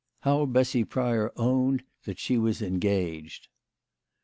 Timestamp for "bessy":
0.47-0.83